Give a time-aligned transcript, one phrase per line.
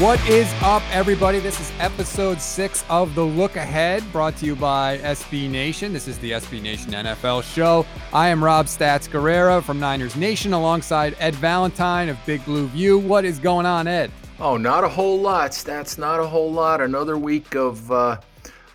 [0.00, 1.38] What is up, everybody?
[1.38, 5.92] This is episode six of The Look Ahead, brought to you by SB Nation.
[5.92, 7.86] This is the SB Nation NFL show.
[8.12, 12.98] I am Rob Stats Guerrera from Niners Nation alongside Ed Valentine of Big Blue View.
[12.98, 14.10] What is going on, Ed?
[14.40, 15.52] Oh, not a whole lot.
[15.52, 16.80] Stats, not a whole lot.
[16.80, 18.16] Another week of uh,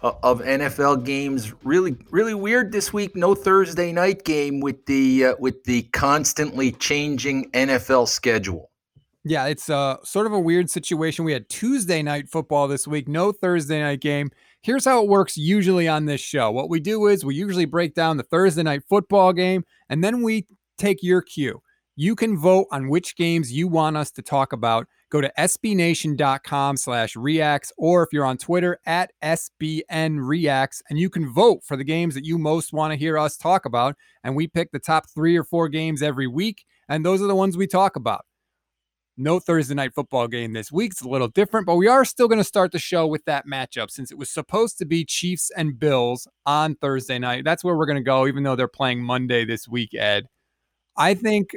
[0.02, 1.52] of NFL games.
[1.65, 3.17] Really, really weird this week.
[3.17, 8.68] No Thursday night game with the uh, with the constantly changing NFL schedule.
[9.25, 11.25] Yeah, it's uh, sort of a weird situation.
[11.25, 14.31] We had Tuesday night football this week, no Thursday night game.
[14.61, 16.51] Here's how it works usually on this show.
[16.51, 20.21] What we do is we usually break down the Thursday night football game, and then
[20.23, 20.47] we
[20.77, 21.61] take your cue.
[21.97, 24.87] You can vote on which games you want us to talk about.
[25.11, 31.33] Go to sbnation.com slash reacts, or if you're on Twitter, at sbnreacts, and you can
[31.33, 33.97] vote for the games that you most want to hear us talk about.
[34.23, 37.35] And we pick the top three or four games every week, and those are the
[37.35, 38.21] ones we talk about.
[39.19, 40.93] No Thursday night football game this week.
[40.93, 43.45] It's a little different, but we are still going to start the show with that
[43.45, 47.43] matchup since it was supposed to be Chiefs and Bills on Thursday night.
[47.43, 50.27] That's where we're going to go, even though they're playing Monday this week, Ed.
[50.95, 51.49] I think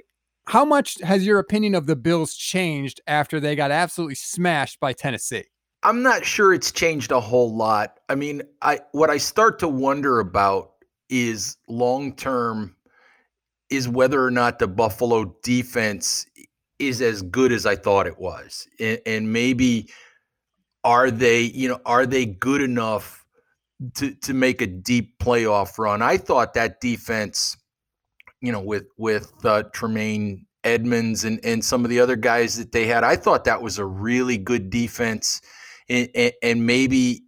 [0.48, 4.92] how much has your opinion of the Bills changed after they got absolutely smashed by
[4.92, 5.44] Tennessee?
[5.84, 8.00] I'm not sure it's changed a whole lot.
[8.08, 10.72] I mean, I what I start to wonder about
[11.10, 12.74] is long term
[13.70, 16.26] is whether or not the Buffalo defense
[16.82, 18.68] is as good as I thought it was.
[18.78, 19.88] And, and, maybe
[20.84, 23.24] are they, you know, are they good enough
[23.94, 26.02] to to make a deep playoff run?
[26.02, 27.56] I thought that defense,
[28.40, 32.72] you know, with with uh, Tremaine Edmunds and and some of the other guys that
[32.72, 35.40] they had, I thought that was a really good defense.
[35.88, 37.22] And, and, and maybe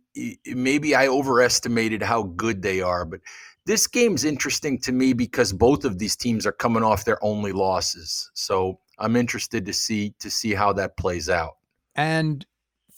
[0.47, 3.21] maybe I overestimated how good they are, but
[3.67, 7.53] this game's interesting to me because both of these teams are coming off their only
[7.53, 8.31] losses.
[8.35, 11.57] So I'm interested to see to see how that plays out.
[11.95, 12.45] And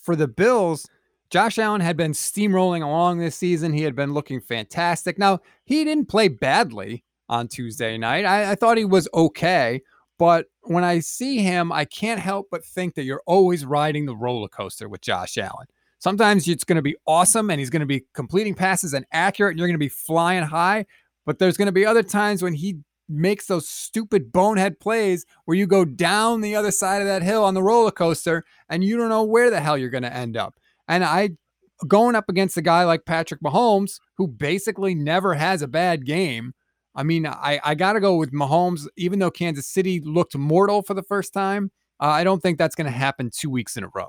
[0.03, 0.87] for the Bills,
[1.31, 3.73] Josh Allen had been steamrolling along this season.
[3.73, 5.19] He had been looking fantastic.
[5.19, 8.25] Now, he didn't play badly on Tuesday night.
[8.25, 9.83] I, I, thought he was okay.
[10.19, 14.17] But when I see him, I can't help but think that you're always riding the
[14.17, 15.67] roller coaster with Josh Allen.
[15.99, 19.53] Sometimes it's going to be awesome and he's going to be completing passes and accurate
[19.53, 20.87] and you're going to be flying high.
[21.25, 22.79] But there's going to be other times when he
[23.09, 27.45] makes those stupid bonehead plays where you go down the other side of that hill
[27.45, 30.37] on the roller coaster and you don't know where the hell you're going to end
[30.37, 30.55] up.
[30.89, 31.31] And I
[31.87, 36.55] going up against a guy like Patrick Mahomes who basically never has a bad game.
[36.95, 40.83] I mean, I, I got to go with Mahomes, even though Kansas City looked mortal
[40.83, 41.71] for the first time.
[42.01, 44.09] Uh, I don't think that's going to happen two weeks in a row.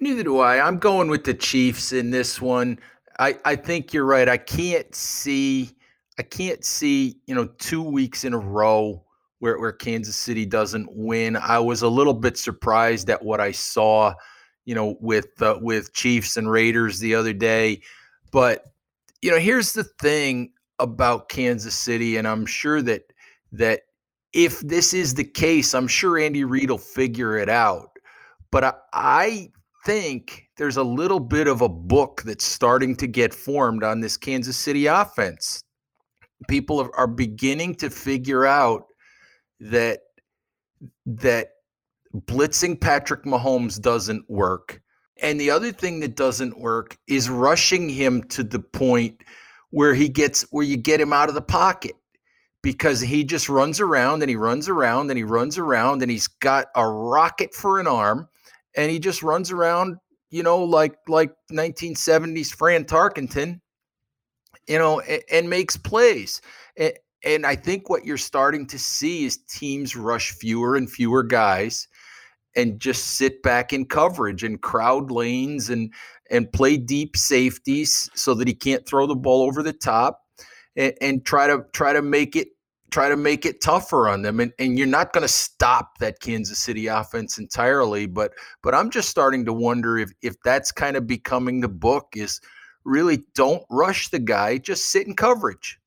[0.00, 0.66] Neither do I.
[0.66, 2.78] I'm going with the Chiefs in this one.
[3.18, 4.28] I, I think you're right.
[4.28, 5.75] I can't see
[6.18, 9.04] I can't see, you know, two weeks in a row
[9.38, 11.36] where, where Kansas City doesn't win.
[11.36, 14.14] I was a little bit surprised at what I saw,
[14.64, 17.82] you know, with uh, with Chiefs and Raiders the other day.
[18.32, 18.64] But
[19.20, 23.12] you know, here's the thing about Kansas City, and I'm sure that
[23.52, 23.82] that
[24.32, 27.90] if this is the case, I'm sure Andy Reid will figure it out.
[28.50, 29.48] But I, I
[29.84, 34.16] think there's a little bit of a book that's starting to get formed on this
[34.16, 35.62] Kansas City offense
[36.48, 38.86] people are, beginning to figure out
[39.60, 40.00] that
[41.06, 41.48] that
[42.14, 44.80] blitzing Patrick Mahomes doesn't work.
[45.22, 49.22] And the other thing that doesn't work is rushing him to the point
[49.70, 51.96] where he gets where you get him out of the pocket
[52.62, 56.28] because he just runs around and he runs around and he runs around and he's
[56.28, 58.28] got a rocket for an arm
[58.76, 59.96] and he just runs around,
[60.30, 63.60] you know, like like 1970s Fran Tarkenton
[64.66, 66.40] you know, and, and makes plays.
[66.76, 66.92] And,
[67.24, 71.88] and I think what you're starting to see is teams rush fewer and fewer guys
[72.54, 75.92] and just sit back in coverage and crowd lanes and
[76.30, 80.22] and play deep safeties so that he can't throw the ball over the top
[80.74, 82.48] and, and try to try to make it
[82.90, 84.40] try to make it tougher on them.
[84.40, 88.32] And, and you're not going to stop that Kansas City offense entirely, but
[88.62, 92.40] but I'm just starting to wonder if if that's kind of becoming the book is
[92.86, 95.78] really don't rush the guy, just sit in coverage.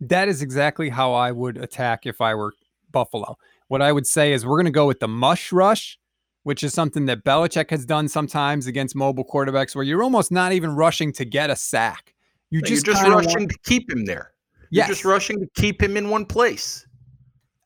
[0.00, 2.52] That is exactly how I would attack if I were
[2.90, 3.38] Buffalo.
[3.68, 5.98] What I would say is we're going to go with the mush rush,
[6.42, 10.52] which is something that Belichick has done sometimes against mobile quarterbacks, where you're almost not
[10.52, 12.14] even rushing to get a sack.
[12.50, 13.50] You just, just rushing want...
[13.50, 14.32] to keep him there.
[14.70, 14.88] Yes.
[14.88, 16.86] You're just rushing to keep him in one place.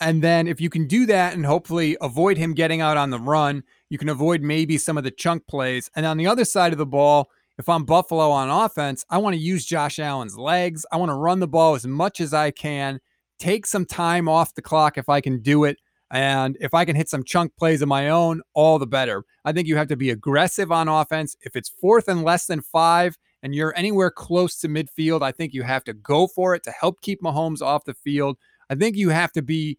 [0.00, 3.18] And then if you can do that and hopefully avoid him getting out on the
[3.18, 5.90] run, you can avoid maybe some of the chunk plays.
[5.94, 9.34] And on the other side of the ball, if I'm Buffalo on offense, I want
[9.34, 10.84] to use Josh Allen's legs.
[10.90, 13.00] I want to run the ball as much as I can,
[13.38, 15.78] take some time off the clock if I can do it.
[16.10, 19.24] And if I can hit some chunk plays of my own, all the better.
[19.44, 21.36] I think you have to be aggressive on offense.
[21.42, 25.54] If it's fourth and less than five and you're anywhere close to midfield, I think
[25.54, 28.36] you have to go for it to help keep Mahomes off the field.
[28.70, 29.78] I think you have to be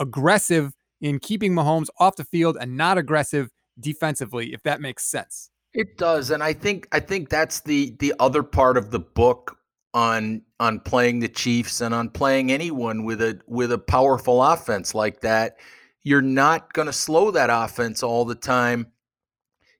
[0.00, 5.50] aggressive in keeping Mahomes off the field and not aggressive defensively, if that makes sense.
[5.76, 9.58] It does, and I think I think that's the the other part of the book
[9.94, 14.94] on on playing the Chiefs and on playing anyone with a with a powerful offense
[14.94, 15.58] like that.
[16.02, 18.86] You're not going to slow that offense all the time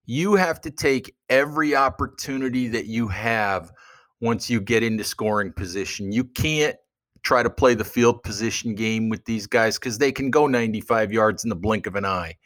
[0.06, 3.72] you have to take every opportunity that you have
[4.20, 6.12] once you get into scoring position.
[6.12, 6.76] You can't
[7.22, 11.12] try to play the field position game with these guys because they can go 95
[11.12, 12.36] yards in the blink of an eye.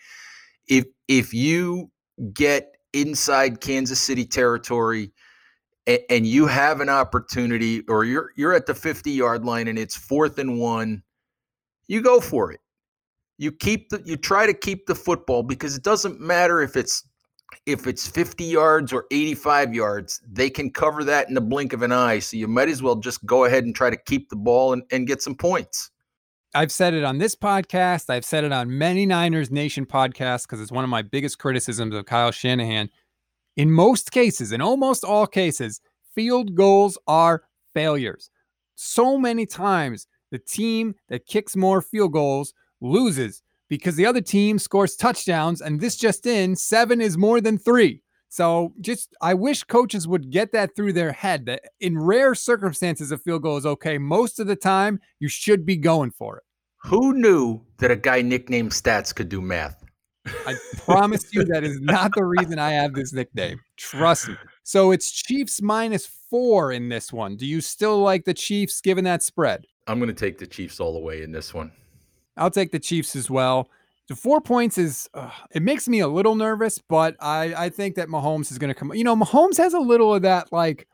[0.69, 1.91] If if you
[2.33, 5.13] get inside Kansas City territory
[5.87, 9.79] and, and you have an opportunity or you're you're at the 50 yard line and
[9.79, 11.03] it's fourth and one,
[11.89, 12.61] you go for it.
[13.39, 17.05] You keep the you try to keep the football because it doesn't matter if it's
[17.67, 21.83] if it's 50 yards or 85 yards, they can cover that in the blink of
[21.83, 22.21] an eye.
[22.21, 24.83] So you might as well just go ahead and try to keep the ball and,
[24.93, 25.91] and get some points.
[26.53, 28.11] I've said it on this podcast.
[28.11, 31.95] I've said it on many Niners Nation podcasts because it's one of my biggest criticisms
[31.95, 32.91] of Kyle Shanahan.
[33.57, 35.81] In most cases, in almost all cases,
[36.13, 38.31] field goals are failures.
[38.75, 44.59] So many times, the team that kicks more field goals loses because the other team
[44.59, 48.03] scores touchdowns, and this just in, seven is more than three.
[48.31, 53.11] So just I wish coaches would get that through their head that in rare circumstances
[53.11, 53.99] a field goal is okay.
[53.99, 56.45] Most of the time you should be going for it.
[56.85, 59.85] Who knew that a guy nicknamed Stats could do math?
[60.47, 63.59] I promise you that is not the reason I have this nickname.
[63.77, 64.37] Trust me.
[64.63, 67.37] So it's Chiefs minus four in this one.
[67.37, 69.67] Do you still like the Chiefs given that spread?
[69.89, 71.73] I'm going to take the Chiefs all the way in this one.
[72.37, 73.69] I'll take the Chiefs as well.
[74.11, 77.95] The four points is uh, it makes me a little nervous, but I I think
[77.95, 78.93] that Mahomes is going to come.
[78.93, 80.89] You know, Mahomes has a little of that like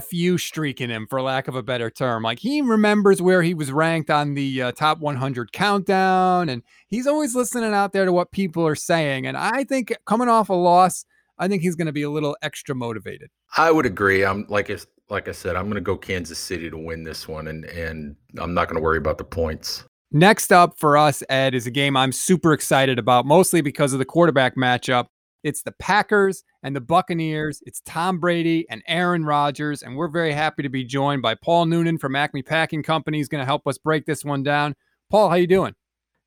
[0.00, 2.22] fu streak in him, for lack of a better term.
[2.22, 7.08] Like he remembers where he was ranked on the uh, top 100 countdown, and he's
[7.08, 9.26] always listening out there to what people are saying.
[9.26, 11.04] And I think coming off a loss,
[11.38, 13.30] I think he's going to be a little extra motivated.
[13.56, 14.24] I would agree.
[14.24, 17.26] I'm like if like I said, I'm going to go Kansas City to win this
[17.26, 19.82] one, and and I'm not going to worry about the points.
[20.14, 23.98] Next up for us, Ed, is a game I'm super excited about, mostly because of
[23.98, 25.06] the quarterback matchup.
[25.42, 27.62] It's the Packers and the Buccaneers.
[27.64, 31.64] It's Tom Brady and Aaron Rodgers, and we're very happy to be joined by Paul
[31.64, 33.16] Noonan from Acme Packing Company.
[33.16, 34.74] He's going to help us break this one down.
[35.10, 35.74] Paul, how you doing?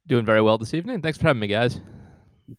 [0.07, 1.03] Doing very well this evening.
[1.03, 1.79] Thanks for having me, guys.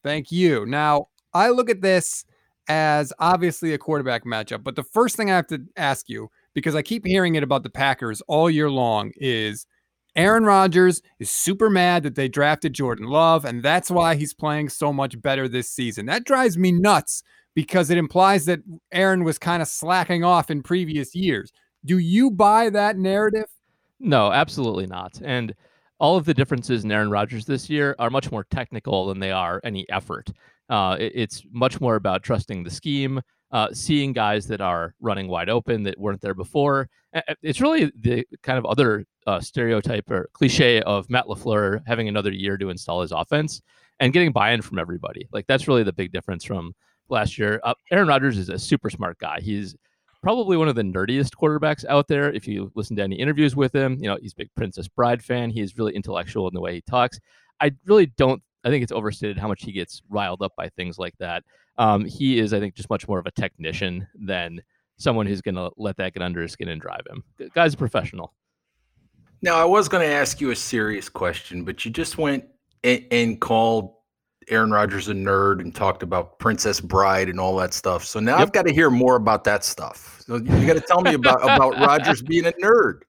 [0.05, 0.65] Thank you.
[0.65, 2.25] Now, I look at this
[2.69, 6.77] as obviously a quarterback matchup, but the first thing I have to ask you, because
[6.77, 9.67] I keep hearing it about the Packers all year long, is
[10.17, 14.71] Aaron Rodgers is super mad that they drafted Jordan Love, and that's why he's playing
[14.71, 16.07] so much better this season.
[16.07, 17.23] That drives me nuts
[17.55, 18.61] because it implies that
[18.93, 21.53] Aaron was kind of slacking off in previous years.
[21.85, 23.47] Do you buy that narrative?
[24.01, 25.21] No, absolutely not.
[25.23, 25.55] And
[25.99, 29.31] all of the differences in Aaron Rodgers this year are much more technical than they
[29.31, 30.31] are any effort.
[30.69, 33.21] Uh, it, it's much more about trusting the scheme,
[33.53, 36.89] uh, seeing guys that are running wide open that weren't there before.
[37.43, 42.33] It's really the kind of other uh, stereotype or cliche of Matt LaFleur having another
[42.33, 43.61] year to install his offense
[44.01, 45.29] and getting buy-in from everybody.
[45.33, 46.75] Like that's really the big difference from
[47.09, 47.61] last year.
[47.65, 49.41] Uh, Aaron Rodgers is a super smart guy.
[49.41, 49.75] He's
[50.23, 52.33] probably one of the nerdiest quarterbacks out there.
[52.33, 55.23] If you listen to any interviews with him, you know he's a big Princess Bride
[55.23, 55.51] fan.
[55.51, 57.19] He's really intellectual in the way he talks.
[57.61, 58.43] I really don't.
[58.65, 61.45] I think it's overstated how much he gets riled up by things like that.
[61.79, 64.61] Um, he is, I think, just much more of a technician than
[64.99, 67.23] someone who's going to let that get under his skin and drive him.
[67.37, 68.35] The guy's a professional.
[69.47, 72.47] Now, I was going to ask you a serious question, but you just went
[72.83, 73.95] and, and, called
[74.49, 78.05] Aaron Rodgers a nerd and talked about Princess Bride and all that stuff.
[78.05, 78.41] So now yep.
[78.41, 80.21] I've got to hear more about that stuff.
[80.27, 83.03] So you got to tell me about about Rodgers being a nerd.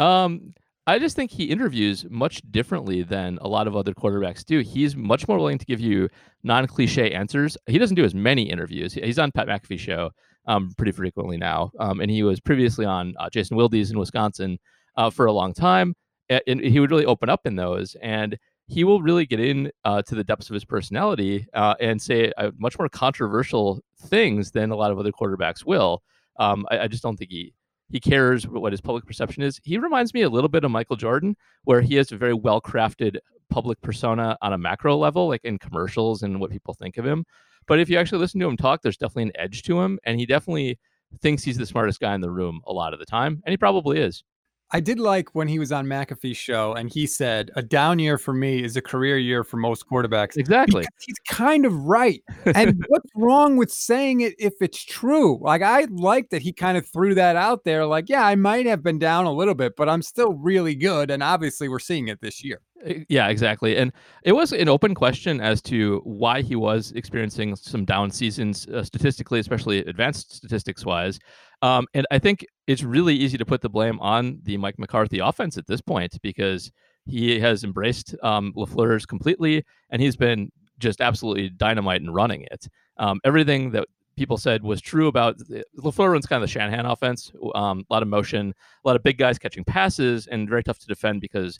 [0.00, 0.52] Um,
[0.88, 4.58] I just think he interviews much differently than a lot of other quarterbacks do.
[4.58, 6.08] He's much more willing to give you
[6.42, 7.56] non-cliche answers.
[7.68, 8.94] He doesn't do as many interviews.
[8.94, 10.10] He's on Pat McAfee show
[10.48, 14.58] um, pretty frequently now, um, and he was previously on uh, Jason Wilde's in Wisconsin
[14.98, 15.94] uh, for a long time.
[16.28, 18.36] And he would really open up in those, and
[18.66, 22.32] he will really get in uh, to the depths of his personality uh, and say
[22.36, 26.02] uh, much more controversial things than a lot of other quarterbacks will.
[26.38, 27.54] Um, I, I, just don't think he
[27.90, 29.58] he cares what his public perception is.
[29.64, 32.60] He reminds me a little bit of Michael Jordan, where he has a very well
[32.60, 33.16] crafted
[33.48, 37.24] public persona on a macro level, like in commercials and what people think of him.
[37.66, 40.20] But if you actually listen to him talk, there's definitely an edge to him, and
[40.20, 40.78] he definitely
[41.22, 43.56] thinks he's the smartest guy in the room a lot of the time, and he
[43.56, 44.22] probably is.
[44.70, 48.18] I did like when he was on McAfee's show and he said, a down year
[48.18, 50.36] for me is a career year for most quarterbacks.
[50.36, 50.84] Exactly.
[51.00, 52.22] he's kind of right.
[52.44, 55.38] And what's wrong with saying it if it's true?
[55.40, 57.86] Like, I like that he kind of threw that out there.
[57.86, 61.10] Like, yeah, I might have been down a little bit, but I'm still really good.
[61.10, 62.60] And obviously, we're seeing it this year.
[63.08, 63.76] Yeah, exactly.
[63.76, 63.92] And
[64.22, 68.84] it was an open question as to why he was experiencing some down seasons uh,
[68.84, 71.18] statistically, especially advanced statistics wise.
[71.60, 75.18] Um, and I think it's really easy to put the blame on the Mike McCarthy
[75.18, 76.70] offense at this point because
[77.04, 82.68] he has embraced um, LaFleur's completely and he's been just absolutely dynamite in running it.
[82.98, 85.38] Um, everything that people said was true about
[85.78, 88.54] LaFleur runs kind of the Shanahan offense, um, a lot of motion,
[88.84, 91.58] a lot of big guys catching passes, and very tough to defend because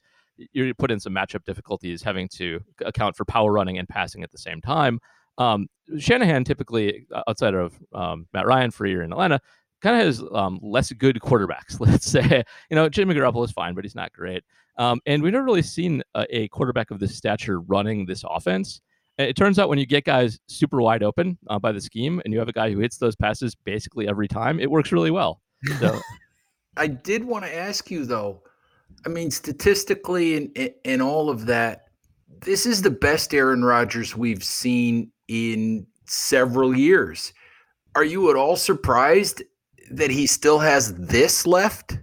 [0.53, 4.31] you put in some matchup difficulties having to account for power running and passing at
[4.31, 5.01] the same time.
[5.39, 5.69] Um,
[5.99, 9.41] Shanahan typically, uh, outside of um, Matt Ryan for a year in Atlanta,
[9.81, 11.77] kind of has um, less good quarterbacks.
[11.81, 14.43] Let's say, you know, Jimmy Garoppolo is fine, but he's not great.
[14.77, 18.81] Um, and we've never really seen a, a, quarterback of this stature running this offense.
[19.19, 22.33] It turns out when you get guys super wide open uh, by the scheme, and
[22.33, 25.41] you have a guy who hits those passes basically every time, it works really well.
[25.81, 25.99] So,
[26.77, 28.41] I did want to ask you though
[29.07, 31.87] I mean, statistically and and all of that,
[32.43, 37.33] this is the best Aaron Rodgers we've seen in several years.
[37.95, 39.43] Are you at all surprised
[39.91, 41.99] that he still has this left?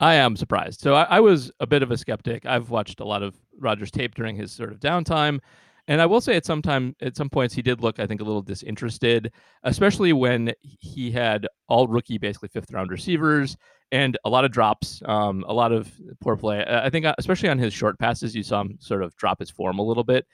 [0.00, 0.80] I am surprised.
[0.80, 2.46] So I, I was a bit of a skeptic.
[2.46, 5.40] I've watched a lot of Rodgers tape during his sort of downtime.
[5.88, 8.20] And I will say at some time, at some points, he did look, I think,
[8.20, 9.32] a little disinterested,
[9.64, 13.56] especially when he had all rookie, basically fifth round receivers
[13.90, 15.90] and a lot of drops, um, a lot of
[16.20, 16.64] poor play.
[16.68, 19.50] I think, uh, especially on his short passes, you saw him sort of drop his
[19.50, 20.26] form a little bit.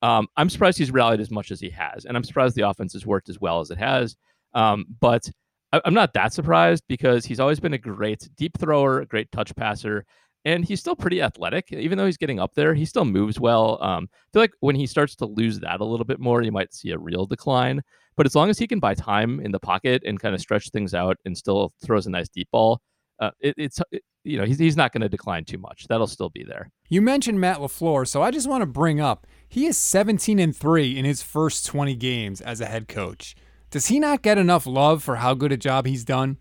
[0.00, 2.94] Um, I'm surprised he's rallied as much as he has, and I'm surprised the offense
[2.94, 4.16] has worked as well as it has.
[4.54, 5.30] Um, but
[5.72, 9.30] I, am not that surprised because he's always been a great deep thrower, a great
[9.30, 10.04] touch passer,
[10.44, 11.72] and he's still pretty athletic.
[11.72, 13.82] Even though he's getting up there, he still moves well.
[13.82, 16.52] Um, I feel like when he starts to lose that a little bit more, you
[16.52, 17.80] might see a real decline.
[18.16, 20.70] But as long as he can buy time in the pocket and kind of stretch
[20.70, 22.80] things out and still throws a nice deep ball,
[23.20, 25.86] uh, it, it's it, you know he's he's not going to decline too much.
[25.88, 26.70] That'll still be there.
[26.88, 30.56] You mentioned Matt LaFleur, so I just want to bring up he is 17 and
[30.56, 33.34] three in his first 20 games as a head coach.
[33.70, 36.38] Does he not get enough love for how good a job he's done?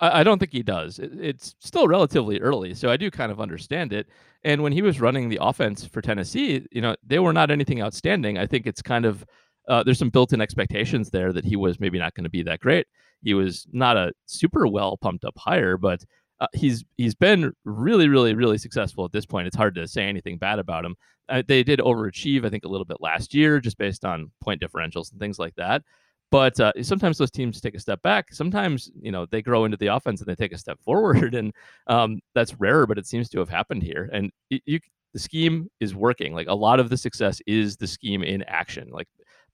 [0.00, 0.98] I, don't think he does.
[0.98, 4.08] It, it's still relatively early, so I do kind of understand it.
[4.44, 7.82] And when he was running the offense for Tennessee, you know they were not anything
[7.82, 8.38] outstanding.
[8.38, 9.24] I think it's kind of
[9.68, 12.60] uh, there's some built-in expectations there that he was maybe not going to be that
[12.60, 12.86] great.
[13.22, 16.02] He was not a super well pumped up hire, but
[16.40, 19.46] uh, he's he's been really, really, really successful at this point.
[19.46, 20.96] It's hard to say anything bad about him.
[21.28, 24.60] Uh, they did overachieve, I think, a little bit last year, just based on point
[24.60, 25.82] differentials and things like that.
[26.30, 28.32] But uh, sometimes those teams take a step back.
[28.32, 31.52] Sometimes you know they grow into the offense and they take a step forward, and
[31.86, 34.08] um, that's rare, but it seems to have happened here.
[34.12, 34.80] And you,
[35.12, 36.34] the scheme is working.
[36.34, 38.88] Like a lot of the success is the scheme in action.
[38.90, 39.08] Like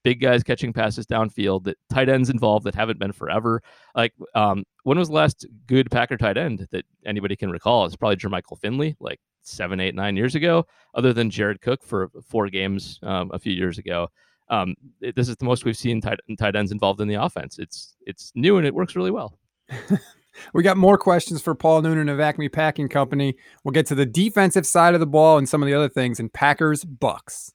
[0.06, 3.61] big guys catching passes downfield, that tight ends involved that haven't been forever.
[3.97, 7.85] Like, um, when was the last good Packer tight end that anybody can recall?
[7.85, 10.64] It's probably Jermichael Finley, like seven, eight, nine years ago,
[10.95, 14.09] other than Jared Cook for four games um, a few years ago.
[14.48, 17.58] Um, it, this is the most we've seen tight, tight ends involved in the offense.
[17.58, 19.38] It's it's new and it works really well.
[20.54, 23.36] we got more questions for Paul Noonan of Acme Packing Company.
[23.64, 26.20] We'll get to the defensive side of the ball and some of the other things
[26.20, 27.52] in Packers Bucks.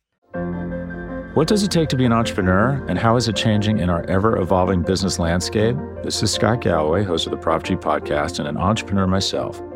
[1.34, 4.04] What does it take to be an entrepreneur, and how is it changing in our
[4.10, 5.78] ever evolving business landscape?
[6.04, 9.62] This is Scott Galloway, host of the Prop G podcast, and an entrepreneur myself.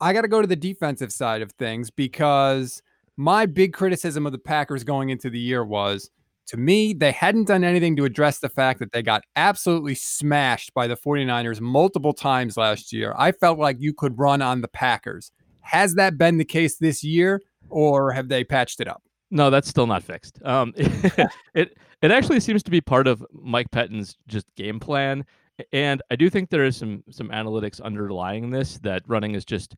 [0.00, 2.82] I got to go to the defensive side of things because
[3.20, 6.08] My big criticism of the Packers going into the year was
[6.46, 10.72] to me, they hadn't done anything to address the fact that they got absolutely smashed
[10.72, 13.14] by the 49ers multiple times last year.
[13.18, 15.32] I felt like you could run on the Packers.
[15.60, 19.02] Has that been the case this year, or have they patched it up?
[19.32, 20.40] No, that's still not fixed.
[20.44, 25.26] Um, it it actually seems to be part of Mike Pettine's just game plan,
[25.72, 29.74] and I do think there is some some analytics underlying this that running is just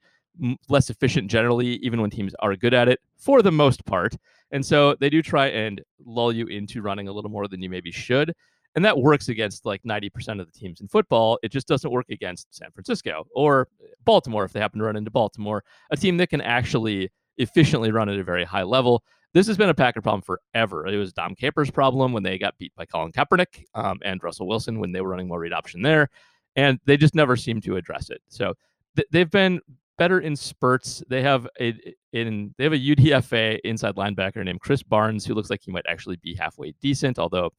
[0.68, 4.16] less efficient generally, even when teams are good at it for the most part.
[4.52, 7.70] And so they do try and lull you into running a little more than you
[7.70, 8.32] maybe should.
[8.76, 11.38] And that works against like 90% of the teams in football.
[11.42, 14.96] It just doesn't work against San Francisco or eh, Baltimore if they happen to run
[14.96, 19.02] into Baltimore, a team that can actually efficiently run at a very high level.
[19.32, 20.86] This has been a Packer problem forever.
[20.86, 24.48] It was Dom Capers' problem when they got beat by Colin Kaepernick um, and Russell
[24.48, 26.08] Wilson when they were running more read option there.
[26.56, 28.20] And they just never seem to address it.
[28.28, 28.54] So
[28.96, 29.60] th- they've been
[29.98, 31.02] better in spurts.
[31.08, 31.74] They have a
[32.12, 35.84] in they have a UDFA inside linebacker named Krys Barnes who looks like he might
[35.86, 37.50] actually be halfway decent, although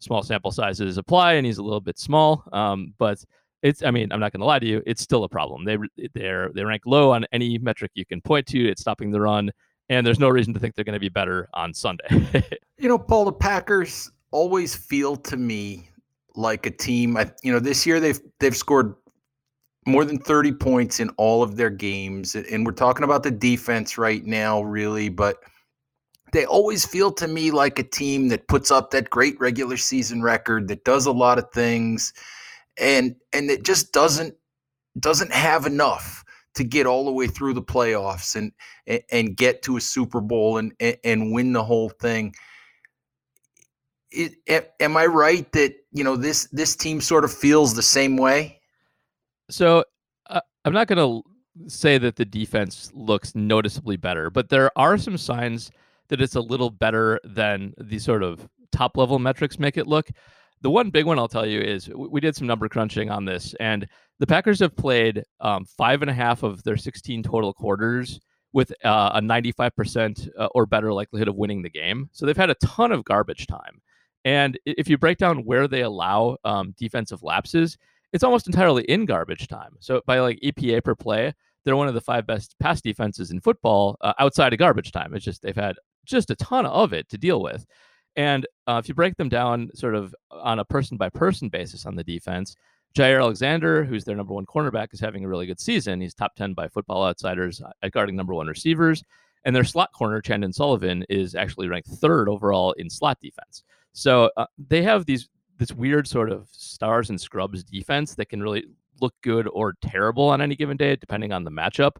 [0.00, 2.42] small sample sizes apply and he's a little bit small.
[2.52, 3.22] Um, but
[3.62, 5.64] it's I mean I'm not going to lie to you, it's still a problem.
[5.64, 5.76] They
[6.14, 8.66] they're they rank low on any metric you can point to.
[8.66, 9.50] It's stopping the run,
[9.88, 12.06] and there's no reason to think they're going to be better on Sunday.
[12.78, 15.88] you know, Paul, the Packers always feel to me
[16.34, 17.16] like a team.
[17.16, 18.94] I, You know, this year they've they've scored
[19.86, 22.34] more than 30 points in all of their games.
[22.34, 25.38] And we're talking about the defense right now, really, but
[26.32, 30.22] they always feel to me like a team that puts up that great regular season
[30.22, 32.12] record, that does a lot of things,
[32.78, 34.34] and and it just doesn't
[34.98, 36.23] doesn't have enough
[36.54, 38.52] to get all the way through the playoffs and
[39.10, 42.34] and, get to a Super Bowl and, and and win the whole thing.
[44.10, 48.16] It, am I right that you know this this team sort of feels the same
[48.16, 48.60] way?
[49.50, 49.84] So
[50.30, 54.96] uh, I'm not going to say that the defense looks noticeably better, but there are
[54.98, 55.70] some signs
[56.08, 60.10] that it's a little better than the sort of top level metrics make it look.
[60.64, 63.54] The one big one I'll tell you is we did some number crunching on this,
[63.60, 63.86] and
[64.18, 68.18] the Packers have played um, five and a half of their 16 total quarters
[68.54, 72.08] with uh, a 95% uh, or better likelihood of winning the game.
[72.12, 73.82] So they've had a ton of garbage time.
[74.24, 77.76] And if you break down where they allow um, defensive lapses,
[78.14, 79.76] it's almost entirely in garbage time.
[79.80, 81.34] So by like EPA per play,
[81.66, 85.14] they're one of the five best pass defenses in football uh, outside of garbage time.
[85.14, 87.66] It's just they've had just a ton of it to deal with.
[88.16, 91.86] And uh, if you break them down sort of on a person by person basis
[91.86, 92.56] on the defense,
[92.96, 96.00] Jaire Alexander, who's their number one cornerback, is having a really good season.
[96.00, 99.02] He's top 10 by football outsiders at guarding number one receivers.
[99.44, 103.64] And their slot corner, Chandon Sullivan, is actually ranked third overall in slot defense.
[103.92, 108.42] So uh, they have these this weird sort of stars and scrubs defense that can
[108.42, 108.64] really
[109.00, 111.96] look good or terrible on any given day, depending on the matchup.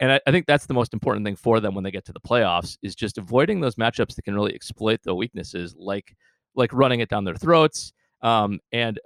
[0.00, 2.12] And I, I, think that's the most important thing for them when they get to
[2.12, 6.14] the playoffs is just avoiding those matchups that can really exploit the weaknesses, like
[6.54, 9.00] like running it down their throats um, and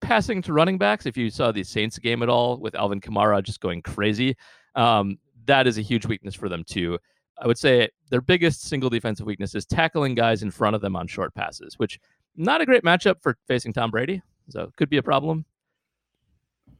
[0.00, 1.06] passing to running backs.
[1.06, 4.36] If you saw the Saints game at all with Alvin Kamara just going crazy,
[4.74, 6.98] um, that is a huge weakness for them too.
[7.38, 10.94] I would say their biggest single defensive weakness is tackling guys in front of them
[10.94, 11.98] on short passes, which
[12.36, 14.22] not a great matchup for facing Tom Brady.
[14.48, 15.44] So could be a problem.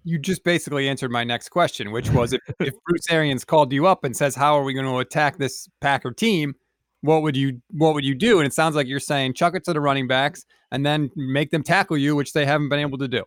[0.04, 3.86] You just basically answered my next question, which was if, if Bruce Arians called you
[3.86, 6.54] up and says, How are we going to attack this Packer team?
[7.02, 8.38] What would you what would you do?
[8.38, 11.50] And it sounds like you're saying chuck it to the running backs and then make
[11.50, 13.24] them tackle you, which they haven't been able to do.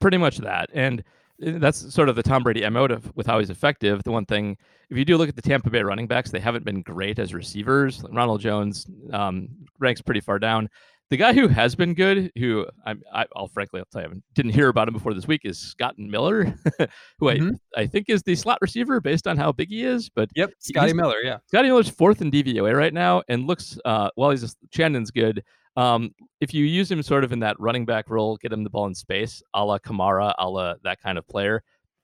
[0.00, 0.70] Pretty much that.
[0.74, 1.00] And
[1.44, 4.02] uh, that's sort of the Tom Brady emotive with how he's effective.
[4.04, 4.56] The one thing,
[4.90, 7.34] if you do look at the Tampa Bay running backs, they haven't been great as
[7.34, 8.04] receivers.
[8.10, 10.68] Ronald Jones um, ranks pretty far down.
[11.12, 14.20] The guy who has been good, who I'm, I, will frankly, I'll tell you, I
[14.32, 16.44] didn't hear about him before this week, is Scott Miller,
[17.18, 17.50] who mm-hmm.
[17.76, 20.08] I, I think is the slot receiver based on how big he is.
[20.08, 24.08] But yep, Scotty Miller, yeah, Scotty Miller's fourth in DVOA right now, and looks uh,
[24.14, 25.44] while he's a, Chandon's good.
[25.76, 28.70] Um, if you use him sort of in that running back role, get him the
[28.70, 31.62] ball in space, a la Kamara, a la that kind of player,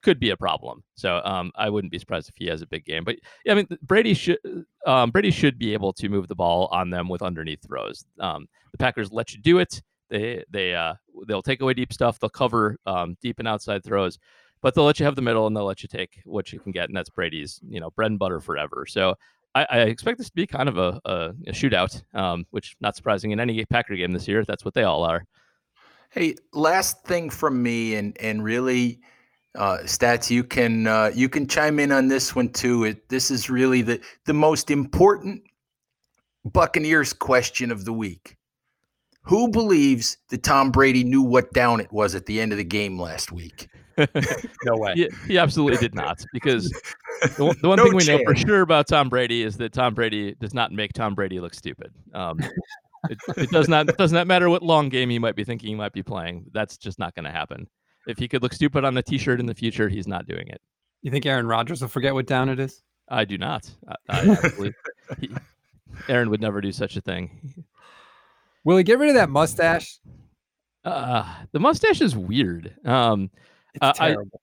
[0.09, 0.83] could be a problem.
[0.95, 3.05] So um, I wouldn't be surprised if he has a big game.
[3.05, 4.39] But yeah, I mean, Brady should
[4.87, 8.07] um, Brady should be able to move the ball on them with underneath throws.
[8.19, 9.83] Um, the Packers let you do it.
[10.09, 10.95] They they uh,
[11.27, 12.19] they'll take away deep stuff.
[12.19, 14.19] They'll cover um, deep and outside throws,
[14.63, 16.73] but they'll let you have the middle and they'll let you take what you can
[16.73, 18.87] get, and that's Brady's you know bread and butter forever.
[18.89, 19.15] So.
[19.55, 23.33] I, expect this to be kind of a, a, a shootout, um, which not surprising
[23.33, 24.45] in any Packer game this year.
[24.45, 25.25] That's what they all are.
[26.11, 29.01] Hey, last thing from me, and and really,
[29.59, 32.85] uh, stats you can uh, you can chime in on this one too.
[32.85, 35.43] It, this is really the the most important
[36.45, 38.37] Buccaneers question of the week.
[39.23, 42.65] Who believes that Tom Brady knew what down it was at the end of the
[42.65, 43.69] game last week?
[44.65, 44.93] no way.
[44.95, 46.71] He, he absolutely did not because
[47.37, 49.73] the, one- the one No thing we know for sure about Tom Brady is that
[49.73, 51.93] Tom Brady does not make Tom Brady look stupid.
[52.15, 52.39] Um,
[53.11, 55.75] it, it does not does not matter what long game he might be thinking he
[55.75, 56.47] might be playing.
[56.53, 57.67] That's just not going to happen.
[58.09, 60.61] If he could look stupid on a T-shirt in the future, he's not doing it.
[61.03, 62.83] You think Aaron Rodgers will forget what down it is?
[63.09, 63.71] I do not.
[63.87, 63.95] I,
[64.61, 64.73] I
[65.21, 65.31] he,
[66.09, 67.65] Aaron would never do such a thing.
[68.65, 69.99] Will he get rid of that mustache?
[70.85, 72.75] Uh, the mustache is weird.
[72.85, 73.31] Um,
[73.75, 74.41] It's Uh, I- terrible.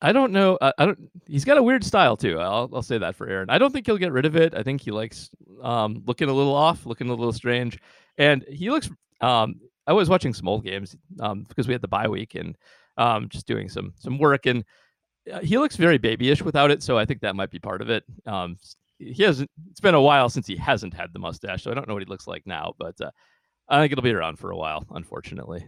[0.00, 0.56] I don't know.
[0.62, 1.10] I, I don't.
[1.26, 2.38] He's got a weird style too.
[2.38, 3.50] I'll I'll say that for Aaron.
[3.50, 4.54] I don't think he'll get rid of it.
[4.54, 5.28] I think he likes
[5.60, 7.80] um, looking a little off, looking a little strange,
[8.16, 8.88] and he looks.
[9.20, 9.56] Um,
[9.88, 12.56] I was watching some old games um, because we had the bye week and
[12.96, 14.64] um, just doing some some work, and
[15.32, 16.82] uh, he looks very babyish without it.
[16.82, 18.04] So I think that might be part of it.
[18.26, 18.56] Um,
[18.98, 19.50] he hasn't.
[19.70, 22.02] It's been a while since he hasn't had the mustache, so I don't know what
[22.02, 22.74] he looks like now.
[22.78, 23.10] But uh,
[23.68, 25.66] I think it'll be around for a while, unfortunately.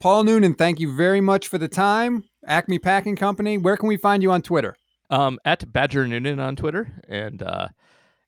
[0.00, 2.24] Paul Noonan, thank you very much for the time.
[2.46, 3.56] Acme Packing Company.
[3.56, 4.76] Where can we find you on Twitter?
[5.12, 7.68] um, at Badger Noonan on Twitter and uh,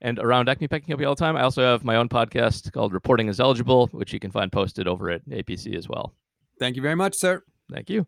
[0.01, 1.37] and around Acme Packing Company all the time.
[1.37, 4.87] I also have my own podcast called Reporting is Eligible, which you can find posted
[4.87, 6.15] over at APC as well.
[6.59, 7.43] Thank you very much, sir.
[7.73, 8.07] Thank you.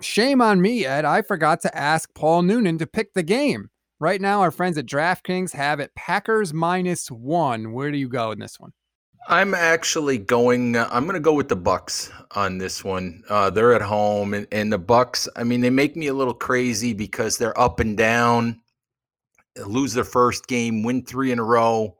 [0.00, 1.04] Shame on me, Ed.
[1.04, 3.70] I forgot to ask Paul Noonan to pick the game.
[4.00, 7.72] Right now, our friends at DraftKings have it Packers minus one.
[7.72, 8.72] Where do you go in this one?
[9.28, 10.76] I'm actually going.
[10.76, 13.24] Uh, I'm going to go with the Bucks on this one.
[13.28, 15.28] Uh, they're at home, and, and the Bucks.
[15.36, 18.60] I mean, they make me a little crazy because they're up and down.
[19.66, 21.96] Lose their first game, win three in a row.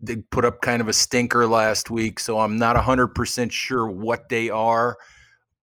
[0.00, 4.28] They put up kind of a stinker last week, so I'm not 100% sure what
[4.28, 4.96] they are.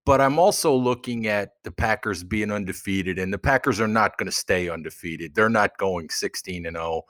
[0.05, 4.27] But I'm also looking at the Packers being undefeated, and the Packers are not going
[4.27, 5.35] to stay undefeated.
[5.35, 7.01] They're not going 16 and 0.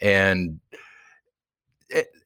[0.00, 0.60] And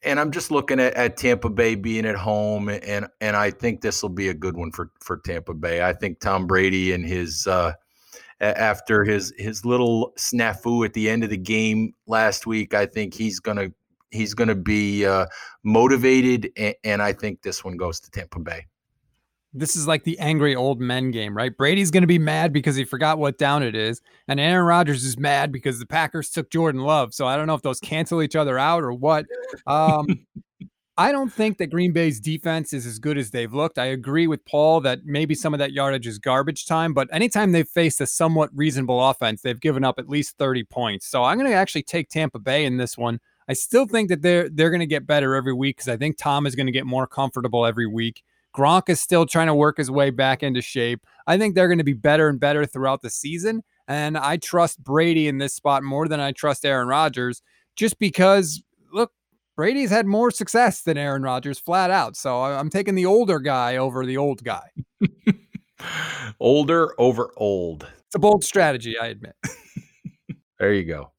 [0.02, 3.80] and I'm just looking at, at Tampa Bay being at home, and and I think
[3.80, 5.83] this will be a good one for for Tampa Bay.
[5.83, 7.72] I think Tom Brady and his uh,
[8.40, 13.14] after his his little snafu at the end of the game last week, I think
[13.14, 13.68] he's gonna
[14.10, 15.26] he's gonna be uh,
[15.62, 18.66] motivated, and, and I think this one goes to Tampa Bay.
[19.56, 21.56] This is like the angry old men game, right?
[21.56, 25.04] Brady's going to be mad because he forgot what down it is, and Aaron Rodgers
[25.04, 27.14] is mad because the Packers took Jordan Love.
[27.14, 29.26] So I don't know if those cancel each other out or what.
[29.68, 30.26] Um,
[30.96, 33.78] I don't think that Green Bay's defense is as good as they've looked.
[33.78, 37.50] I agree with Paul that maybe some of that yardage is garbage time, but anytime
[37.50, 41.09] they've faced a somewhat reasonable offense, they've given up at least 30 points.
[41.09, 43.18] So I'm going to actually take Tampa Bay in this one.
[43.48, 46.16] I still think that they're they're going to get better every week because I think
[46.16, 48.22] Tom is going to get more comfortable every week.
[48.57, 51.04] Gronk is still trying to work his way back into shape.
[51.26, 53.62] I think they're going to be better and better throughout the season.
[53.88, 57.42] And I trust Brady in this spot more than I trust Aaron Rodgers,
[57.76, 58.62] just because,
[59.56, 62.16] Brady's had more success than Aaron Rodgers flat out.
[62.16, 64.68] So I'm taking the older guy over the old guy.
[66.40, 67.86] Older over old.
[68.06, 69.34] It's a bold strategy, I admit.
[70.60, 71.12] There you go.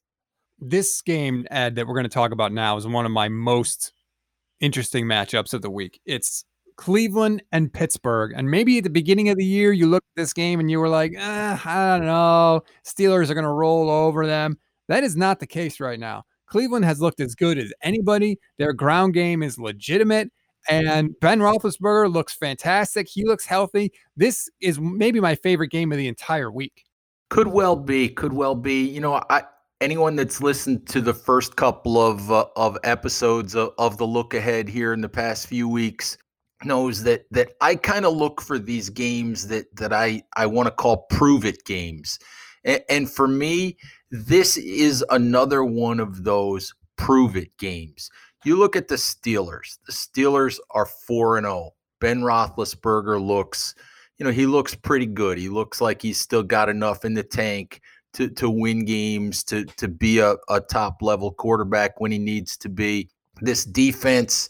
[0.59, 3.91] This game, Ed, that we're going to talk about now is one of my most
[4.61, 5.99] interesting matchups of the week.
[6.05, 6.45] It's
[6.77, 8.33] Cleveland and Pittsburgh.
[8.35, 10.79] And maybe at the beginning of the year, you looked at this game and you
[10.79, 12.63] were like, eh, I don't know.
[12.85, 14.57] Steelers are going to roll over them.
[14.87, 16.23] That is not the case right now.
[16.47, 18.39] Cleveland has looked as good as anybody.
[18.57, 20.31] Their ground game is legitimate.
[20.67, 23.07] And Ben Roethlisberger looks fantastic.
[23.07, 23.91] He looks healthy.
[24.17, 26.85] This is maybe my favorite game of the entire week.
[27.29, 28.09] Could well be.
[28.09, 28.83] Could well be.
[28.83, 29.43] You know, I
[29.81, 34.33] anyone that's listened to the first couple of uh, of episodes of, of the look
[34.33, 36.17] ahead here in the past few weeks
[36.63, 40.67] knows that that I kind of look for these games that that I I want
[40.67, 42.17] to call prove it games.
[42.63, 43.77] And, and for me,
[44.23, 48.09] this is another one of those prove it games.
[48.43, 49.79] You look at the Steelers.
[49.85, 51.71] The Steelers are 4 and 0.
[51.99, 53.73] Ben Roethlisberger looks
[54.17, 55.37] you know, he looks pretty good.
[55.37, 57.81] He looks like he's still got enough in the tank
[58.13, 62.55] to to win games, to to be a, a top level quarterback when he needs
[62.57, 63.09] to be.
[63.41, 64.49] This defense,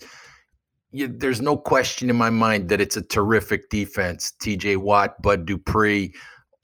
[0.91, 4.31] you, there's no question in my mind that it's a terrific defense.
[4.39, 4.75] T.J.
[4.75, 6.13] Watt, Bud Dupree,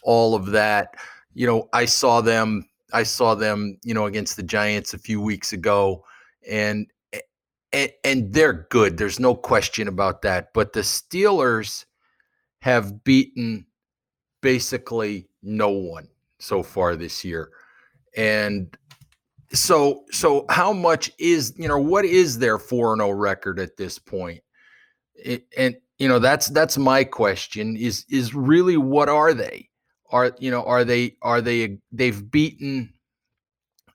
[0.04, 0.96] all of that.
[1.34, 2.68] You know, I saw them.
[2.94, 3.78] I saw them.
[3.84, 6.04] You know, against the Giants a few weeks ago,
[6.50, 7.20] and eh,
[7.74, 8.98] and, and they're good.
[8.98, 10.54] There's no question about that.
[10.54, 11.86] But the Steelers
[12.60, 13.66] have beaten
[14.42, 16.08] basically no one
[16.40, 17.50] so far this year.
[18.16, 18.76] And
[19.54, 23.78] so so how much is, you know, what is their 4 and 0 record at
[23.78, 24.42] this point?
[25.16, 29.70] It, and you know, that's that's my question is is really what are they?
[30.12, 32.94] Are you know, are they are they they've beaten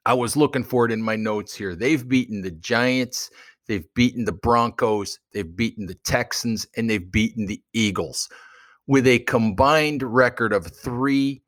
[0.07, 1.75] I was looking for it in my notes here.
[1.75, 3.31] They've beaten the Giants,
[3.67, 8.29] they've beaten the Broncos, they've beaten the Texans, and they've beaten the Eagles.
[8.89, 11.43] with a combined record of 3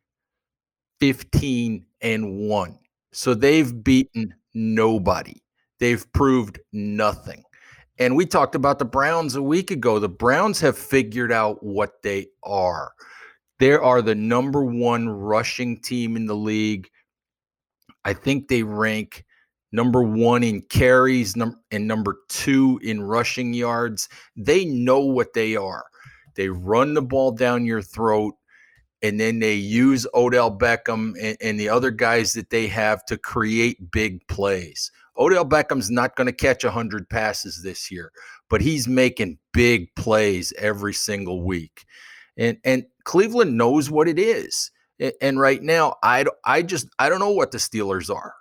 [1.00, 2.78] 15 and 1.
[3.12, 5.42] So they've beaten nobody.
[5.80, 7.44] They've proved nothing.
[7.98, 9.98] And we talked about the Browns a week ago.
[9.98, 12.92] The Browns have figured out what they are.
[13.58, 16.88] They are the number one rushing team in the league.
[18.04, 19.24] I think they rank
[19.72, 24.08] number one in carries and number two in rushing yards.
[24.36, 25.84] They know what they are.
[26.36, 28.34] They run the ball down your throat,
[29.02, 33.18] and then they use Odell Beckham and, and the other guys that they have to
[33.18, 34.92] create big plays.
[35.18, 38.12] Odell Beckham's not going to catch 100 passes this year,
[38.48, 41.84] but he's making big plays every single week.
[42.36, 44.70] And and Cleveland knows what it is.
[45.22, 48.34] And right now, I I just I don't know what the Steelers are.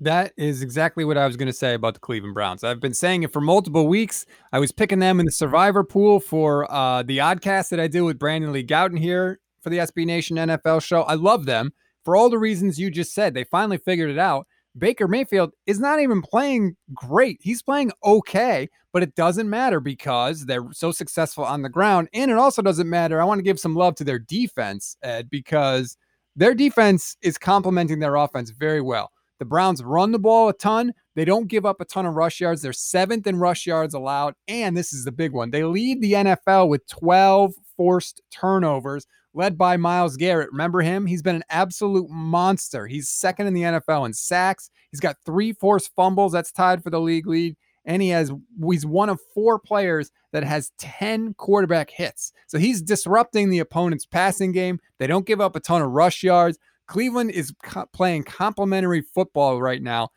[0.00, 2.64] That is exactly what I was going to say about the Cleveland Browns.
[2.64, 4.24] I've been saying it for multiple weeks.
[4.52, 8.06] I was picking them in the survivor pool for uh, the oddcast that I do
[8.06, 11.02] with Brandon Lee Gowton here for the SB Nation NFL show.
[11.02, 11.72] I love them
[12.04, 13.34] for all the reasons you just said.
[13.34, 14.46] They finally figured it out.
[14.78, 17.38] Baker Mayfield is not even playing great.
[17.40, 22.08] He's playing okay, but it doesn't matter because they're so successful on the ground.
[22.12, 23.20] And it also doesn't matter.
[23.20, 25.96] I want to give some love to their defense, Ed, because
[26.34, 29.10] their defense is complementing their offense very well.
[29.38, 30.92] The Browns run the ball a ton.
[31.14, 32.62] They don't give up a ton of rush yards.
[32.62, 34.34] They're seventh in rush yards allowed.
[34.48, 35.50] And this is the big one.
[35.50, 40.50] They lead the NFL with 12 forced turnovers, led by Myles Garrett.
[40.50, 41.06] Remember him?
[41.06, 42.86] He's been an absolute monster.
[42.86, 44.70] He's second in the NFL in sacks.
[44.90, 46.32] He's got three forced fumbles.
[46.32, 47.56] That's tied for the league lead.
[47.84, 48.32] And he has
[48.68, 52.32] he's one of four players that has 10 quarterback hits.
[52.48, 54.80] So he's disrupting the opponent's passing game.
[54.98, 56.58] They don't give up a ton of rush yards.
[56.86, 60.08] Cleveland is co- playing complementary football right now.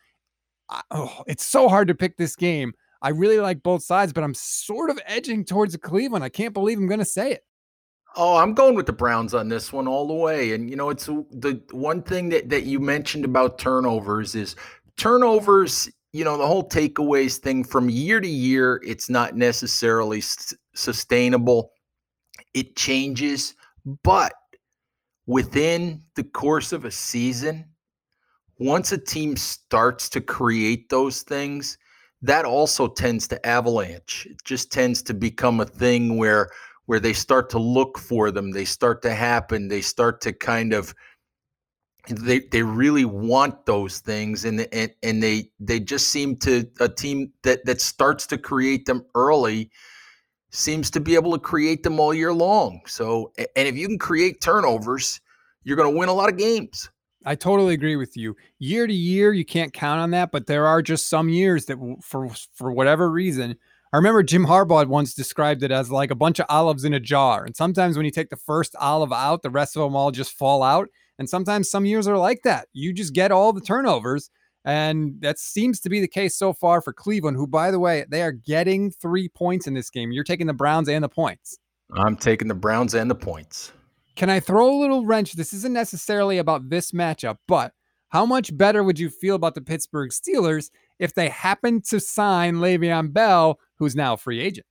[0.70, 2.74] I, oh, it's so hard to pick this game.
[3.02, 6.24] I really like both sides, but I'm sort of edging towards Cleveland.
[6.24, 7.46] I can't believe I'm going to say it.
[8.16, 10.54] Oh, I'm going with the Browns on this one all the way.
[10.54, 14.56] And you know, it's the one thing that that you mentioned about turnovers is
[14.98, 15.90] turnovers.
[16.12, 21.72] You know, the whole takeaways thing from year to year, it's not necessarily s- sustainable.
[22.56, 23.54] It changes,
[24.04, 24.34] but
[25.30, 27.64] within the course of a season,
[28.58, 31.78] once a team starts to create those things,
[32.24, 34.26] that also tends to avalanche.
[34.28, 36.50] It just tends to become a thing where
[36.88, 40.74] where they start to look for them, they start to happen, they start to kind
[40.74, 40.96] of
[42.08, 46.90] they they really want those things and and, and they they just seem to a
[46.90, 49.70] team that that starts to create them early
[50.52, 52.82] seems to be able to create them all year long.
[52.86, 55.22] So, and if you can create turnovers,
[55.64, 56.90] you're going to win a lot of games.
[57.26, 58.36] I totally agree with you.
[58.60, 61.78] Year to year, you can't count on that, but there are just some years that,
[62.02, 63.58] for for whatever reason,
[63.92, 67.00] I remember Jim Harbaugh once described it as like a bunch of olives in a
[67.00, 67.44] jar.
[67.44, 70.38] And sometimes when you take the first olive out, the rest of them all just
[70.38, 70.88] fall out.
[71.18, 72.68] And sometimes some years are like that.
[72.72, 74.30] You just get all the turnovers.
[74.66, 78.06] And that seems to be the case so far for Cleveland, who, by the way,
[78.10, 80.12] they are getting three points in this game.
[80.12, 81.58] You're taking the Browns and the points.
[81.94, 83.72] I'm taking the Browns and the points.
[84.16, 85.34] Can I throw a little wrench?
[85.34, 87.74] This isn't necessarily about this matchup, but
[88.10, 92.56] how much better would you feel about the Pittsburgh Steelers if they happened to sign
[92.56, 94.68] Le'Veon Bell, who's now a free agent?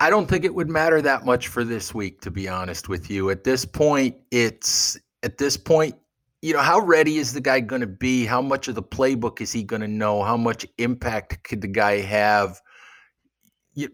[0.00, 3.10] I don't think it would matter that much for this week, to be honest with
[3.10, 3.30] you.
[3.30, 5.94] At this point, it's at this point,
[6.44, 8.26] you know, how ready is the guy going to be?
[8.26, 10.22] How much of the playbook is he going to know?
[10.22, 12.60] How much impact could the guy have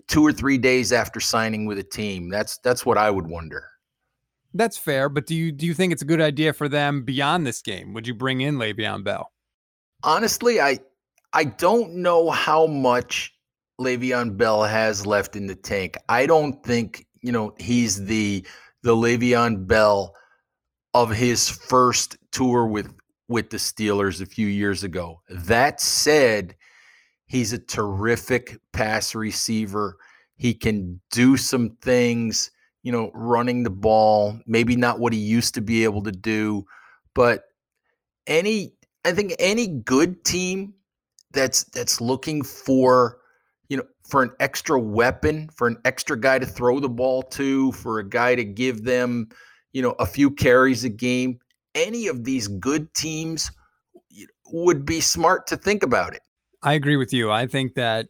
[0.09, 2.29] two or three days after signing with a team?
[2.29, 3.69] That's that's what I would wonder.
[4.53, 7.47] That's fair, but do you do you think it's a good idea for them beyond
[7.47, 7.95] this game?
[7.95, 9.31] Would you bring in Le'Veon Bell?
[10.03, 10.81] Honestly, I
[11.33, 13.33] I don't know how much
[13.81, 15.97] Le'Veon Bell has left in the tank.
[16.09, 18.45] I don't think you know he's the
[18.83, 20.17] the Le'Veon Bell
[20.95, 22.93] of his first tour with
[23.29, 25.21] with the Steelers a few years ago.
[25.29, 26.57] That said,
[27.27, 29.97] he's a terrific pass receiver.
[30.37, 32.51] He can do some things
[32.83, 36.65] you know, running the ball, maybe not what he used to be able to do,
[37.15, 37.45] but
[38.27, 40.75] any I think any good team
[41.33, 43.19] that's that's looking for
[43.69, 47.73] you know for an extra weapon, for an extra guy to throw the ball to,
[47.73, 49.29] for a guy to give them,
[49.73, 51.39] you know, a few carries a game,
[51.75, 53.51] any of these good teams
[54.53, 56.23] would be smart to think about it.
[56.63, 57.31] I agree with you.
[57.31, 58.09] I think that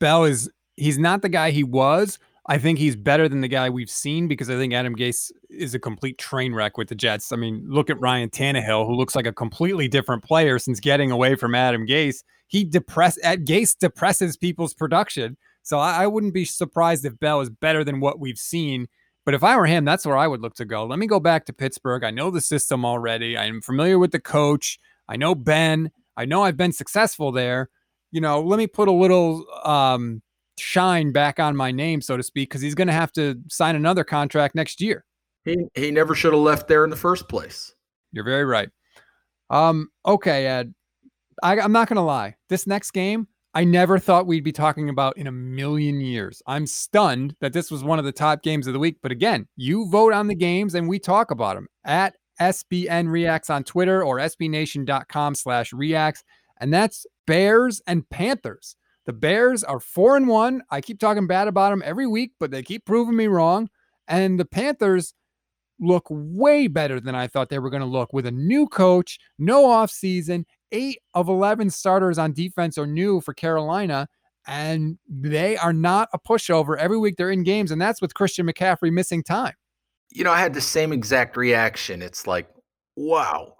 [0.00, 3.68] Bell is he's not the guy he was, I think he's better than the guy
[3.68, 7.32] we've seen because I think Adam Gase is a complete train wreck with the Jets.
[7.32, 11.10] I mean, look at Ryan Tannehill, who looks like a completely different player since getting
[11.10, 12.22] away from Adam Gase.
[12.46, 15.36] He depress at Gase depresses people's production.
[15.62, 18.86] So I, I wouldn't be surprised if Bell is better than what we've seen.
[19.26, 20.86] But if I were him, that's where I would look to go.
[20.86, 22.04] Let me go back to Pittsburgh.
[22.04, 23.36] I know the system already.
[23.36, 24.78] I'm familiar with the coach.
[25.08, 25.90] I know Ben.
[26.16, 27.68] I know I've been successful there.
[28.12, 30.22] You know, let me put a little um,
[30.58, 33.74] shine back on my name, so to speak, because he's going to have to sign
[33.74, 35.04] another contract next year.
[35.44, 37.74] He he never should have left there in the first place.
[38.12, 38.68] You're very right.
[39.50, 40.74] Um, okay, Ed.
[41.42, 42.34] I, I'm not gonna lie.
[42.48, 46.42] This next game, I never thought we'd be talking about in a million years.
[46.46, 48.98] I'm stunned that this was one of the top games of the week.
[49.02, 53.48] But again, you vote on the games and we talk about them at SBN Reacts
[53.48, 56.22] on Twitter or SBNation.com slash reacts.
[56.60, 58.76] And that's Bears and Panthers.
[59.06, 60.60] The Bears are four and one.
[60.70, 63.70] I keep talking bad about them every week, but they keep proving me wrong.
[64.06, 65.14] And the Panthers
[65.80, 69.18] look way better than I thought they were going to look with a new coach,
[69.38, 70.44] no offseason.
[70.72, 74.08] Eight of 11 starters on defense are new for Carolina,
[74.46, 76.76] and they are not a pushover.
[76.76, 79.54] Every week they're in games, and that's with Christian McCaffrey missing time.
[80.12, 82.02] You know, I had the same exact reaction.
[82.02, 82.48] It's like,
[82.96, 83.56] wow,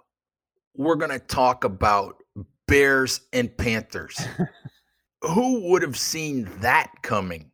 [0.75, 2.23] we're going to talk about
[2.67, 4.19] Bears and Panthers.
[5.21, 7.51] Who would have seen that coming?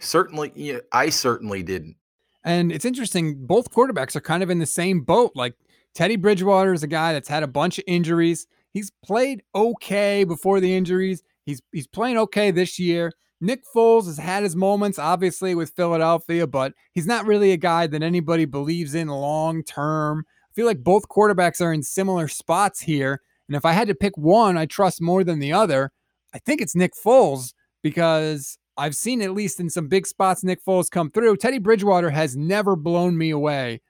[0.00, 1.96] Certainly, you know, I certainly didn't.
[2.44, 5.32] And it's interesting, both quarterbacks are kind of in the same boat.
[5.34, 5.54] Like
[5.94, 8.46] Teddy Bridgewater is a guy that's had a bunch of injuries.
[8.78, 11.24] He's played okay before the injuries.
[11.46, 13.12] He's he's playing okay this year.
[13.40, 17.88] Nick Foles has had his moments, obviously, with Philadelphia, but he's not really a guy
[17.88, 20.24] that anybody believes in long term.
[20.48, 23.20] I feel like both quarterbacks are in similar spots here.
[23.48, 25.90] And if I had to pick one I trust more than the other,
[26.32, 30.64] I think it's Nick Foles because I've seen at least in some big spots Nick
[30.64, 31.38] Foles come through.
[31.38, 33.80] Teddy Bridgewater has never blown me away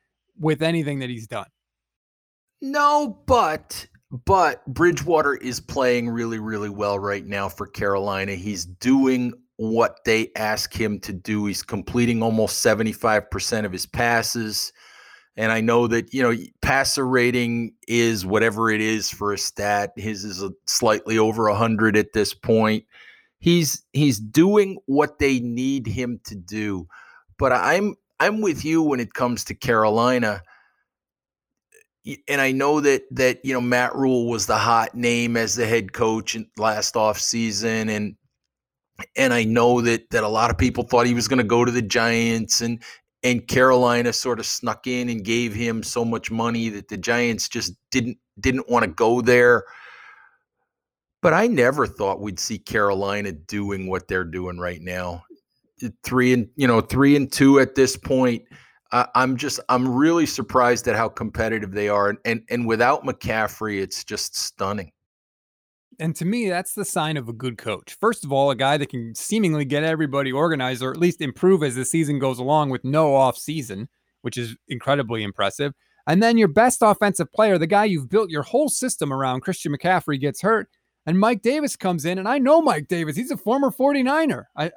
[0.40, 1.48] with anything that he's done.
[2.62, 8.34] No, but but Bridgewater is playing really really well right now for Carolina.
[8.34, 11.46] He's doing what they ask him to do.
[11.46, 14.72] He's completing almost 75% of his passes.
[15.36, 19.92] And I know that, you know, passer rating is whatever it is for a stat.
[19.96, 22.84] His is a slightly over 100 at this point
[23.38, 26.86] he's he's doing what they need him to do.
[27.38, 30.42] But I'm I'm with you when it comes to Carolina.
[32.26, 35.66] And I know that that you know Matt Rhule was the hot name as the
[35.66, 38.16] head coach in last off season, and
[39.16, 41.64] and I know that that a lot of people thought he was going to go
[41.64, 42.82] to the Giants and
[43.22, 47.48] and Carolina sort of snuck in and gave him so much money that the Giants
[47.48, 49.64] just didn't didn't want to go there.
[51.20, 55.24] But I never thought we'd see Carolina doing what they're doing right now.
[56.04, 58.44] Three and you know three and two at this point.
[58.90, 63.04] Uh, I'm just I'm really surprised at how competitive they are, and, and and without
[63.04, 64.92] McCaffrey, it's just stunning.
[66.00, 67.96] And to me, that's the sign of a good coach.
[68.00, 71.64] First of all, a guy that can seemingly get everybody organized or at least improve
[71.64, 73.88] as the season goes along with no off season,
[74.22, 75.72] which is incredibly impressive.
[76.06, 79.76] And then your best offensive player, the guy you've built your whole system around, Christian
[79.76, 80.68] McCaffrey, gets hurt
[81.08, 83.16] and Mike Davis comes in, and I know Mike Davis.
[83.16, 84.44] He's a former 49er.
[84.54, 84.70] I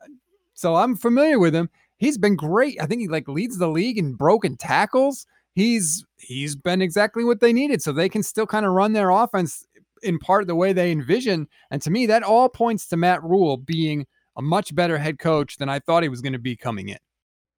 [0.53, 1.69] so I'm familiar with him.
[2.01, 2.81] He's been great.
[2.81, 5.27] I think he like leads the league in broken tackles.
[5.53, 7.83] He's he's been exactly what they needed.
[7.83, 9.67] So they can still kind of run their offense
[10.01, 11.47] in part the way they envision.
[11.69, 15.57] And to me, that all points to Matt Rhule being a much better head coach
[15.57, 16.97] than I thought he was going to be coming in.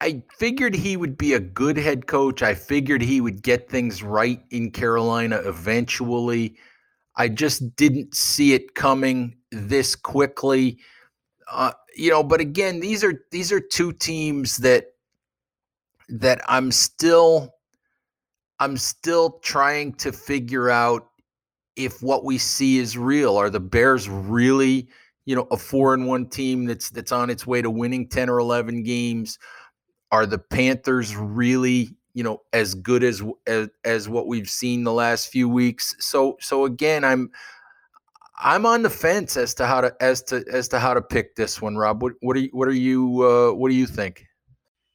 [0.01, 2.43] I figured he would be a good head coach.
[2.43, 6.58] I figured he would get things right in Carolina eventually.
[7.15, 10.79] I just didn't see it coming this quickly.
[11.49, 14.93] Uh, you know, but again, these are these are two teams that
[16.10, 17.53] that I'm still
[18.60, 21.10] I'm still trying to figure out
[21.75, 23.38] if what we see is real.
[23.38, 24.88] Are the Bears really,
[25.25, 28.29] you know, a four and one team that's that's on its way to winning 10
[28.29, 29.39] or 11 games?
[30.12, 34.93] Are the Panthers really, you know as good as as, as what we've seen the
[34.93, 37.29] last few weeks so so again i'm
[38.39, 41.36] i'm on the fence as to how to as to as to how to pick
[41.36, 44.26] this one rob what what are you what are you uh, what do you think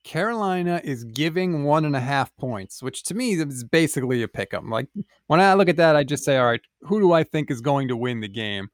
[0.08, 4.54] Carolina is giving one and a half points, which to me is basically a pick
[4.54, 4.70] 'em.
[4.70, 4.88] Like
[5.26, 7.60] when I look at that, I just say, all right, who do I think is
[7.60, 8.68] going to win the game?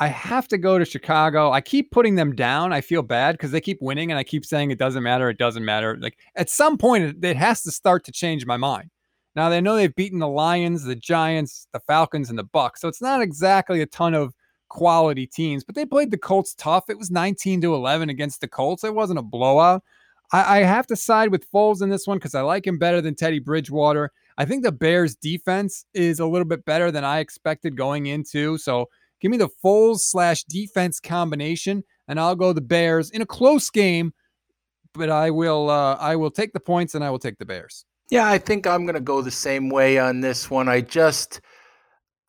[0.00, 1.52] I have to go to Chicago.
[1.52, 2.72] I keep putting them down.
[2.72, 5.30] I feel bad because they keep winning and I keep saying it doesn't matter.
[5.30, 5.96] It doesn't matter.
[6.00, 8.90] Like at some point, it, it has to start to change my mind.
[9.36, 12.78] Now they know they've beaten the Lions, the Giants, the Falcons, and the Bucs.
[12.78, 14.34] So it's not exactly a ton of
[14.68, 16.84] quality teams, but they played the Colts tough.
[16.88, 18.84] It was 19 to 11 against the Colts.
[18.84, 19.82] It wasn't a blowout.
[20.32, 23.00] I, I have to side with Foles in this one because I like him better
[23.00, 24.10] than Teddy Bridgewater.
[24.38, 28.58] I think the Bears defense is a little bit better than I expected going into.
[28.58, 28.88] So
[29.24, 31.82] Give me the Foles slash defense combination.
[32.08, 34.12] and I'll go the Bears in a close game,
[34.92, 37.86] but I will uh, I will take the points and I will take the Bears.
[38.10, 40.68] Yeah, I think I'm going to go the same way on this one.
[40.68, 41.40] I just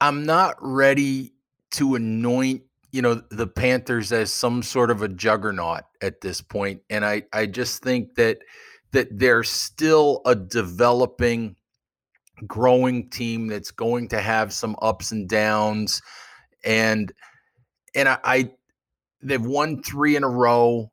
[0.02, 1.34] I'm not ready
[1.72, 6.82] to anoint, you know, the Panthers as some sort of a juggernaut at this point
[6.90, 8.40] and I I just think that
[8.94, 11.56] that they're still a developing
[12.48, 16.02] growing team that's going to have some ups and downs
[16.66, 17.12] and
[17.96, 18.52] and I, I
[19.24, 20.92] they've won 3 in a row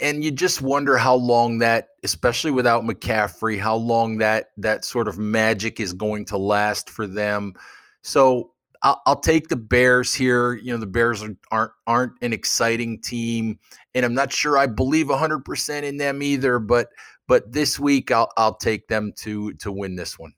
[0.00, 5.08] and you just wonder how long that especially without McCaffrey how long that that sort
[5.08, 7.54] of magic is going to last for them.
[8.02, 8.52] So
[8.82, 10.54] I'll, I'll take the Bears here.
[10.54, 13.58] You know the Bears aren't aren't an exciting team
[13.94, 16.88] and I'm not sure I believe 100% in them either but
[17.26, 20.32] but this week I'll I'll take them to to win this one.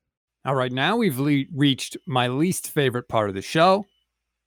[0.45, 3.86] All right now we've le- reached my least favorite part of the show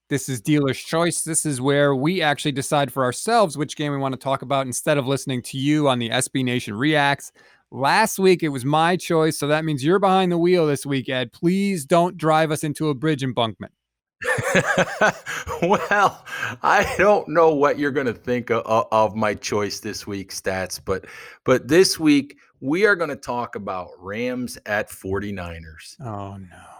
[0.09, 1.23] this is dealer's choice.
[1.23, 4.65] This is where we actually decide for ourselves which game we want to talk about
[4.65, 7.31] instead of listening to you on the SB Nation Reacts.
[7.71, 11.09] Last week it was my choice, so that means you're behind the wheel this week,
[11.09, 11.31] Ed.
[11.31, 13.73] Please don't drive us into a bridge embankment.
[15.63, 16.23] well,
[16.61, 20.79] I don't know what you're going to think of, of, my choice this week, stats,
[20.83, 21.05] but
[21.43, 25.99] but this week we are going to talk about Rams at 49ers.
[25.99, 26.73] Oh no.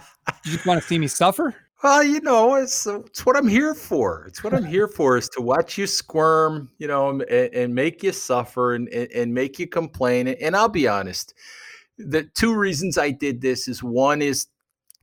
[0.44, 1.54] You just want to see me suffer?
[1.82, 4.24] Well, you know, it's uh, it's what I'm here for.
[4.26, 8.02] It's what I'm here for is to watch you squirm, you know, and, and make
[8.04, 10.28] you suffer and, and make you complain.
[10.28, 11.34] And I'll be honest,
[11.98, 14.46] the two reasons I did this is one is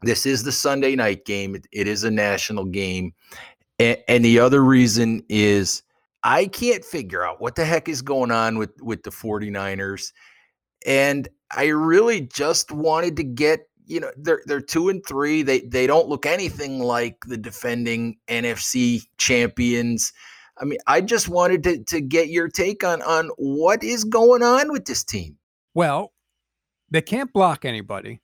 [0.04, 1.56] this is the Sunday night game.
[1.56, 3.14] it, it is a national game.
[3.78, 5.84] And, and the other reason is
[6.24, 10.14] I can't figure out what the heck is going on with with the 49ers.
[10.86, 15.42] And I really just wanted to get you know they're they're two and three.
[15.42, 20.14] They they don't look anything like the defending NFC champions.
[20.62, 24.44] I mean, I just wanted to to get your take on on what is going
[24.44, 25.38] on with this team.
[25.74, 26.14] Well,
[26.92, 28.22] they can't block anybody,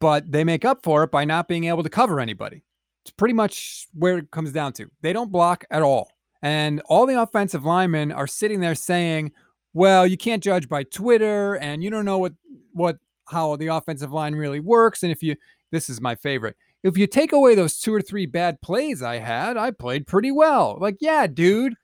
[0.00, 2.62] but they make up for it by not being able to cover anybody.
[3.04, 4.90] It's pretty much where it comes down to.
[5.02, 6.10] They don't block at all.
[6.42, 9.32] And all the offensive linemen are sitting there saying,
[9.72, 12.32] well, you can't judge by Twitter and you don't know what
[12.72, 12.98] what
[13.28, 15.02] how the offensive line really works.
[15.02, 15.36] And if you,
[15.70, 19.16] this is my favorite, if you take away those two or three bad plays I
[19.16, 20.76] had, I played pretty well.
[20.80, 21.74] Like, yeah, dude,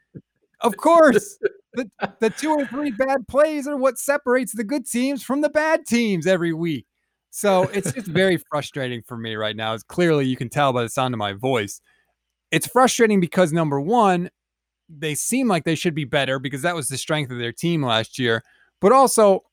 [0.60, 1.38] of course.
[1.74, 5.48] the, the two or three bad plays are what separates the good teams from the
[5.48, 6.86] bad teams every week.
[7.30, 9.74] So it's just very frustrating for me right now.
[9.74, 11.80] It's clearly you can tell by the sound of my voice.
[12.50, 14.30] It's frustrating because number one,
[14.88, 17.82] they seem like they should be better because that was the strength of their team
[17.84, 18.42] last year.
[18.80, 19.44] But also,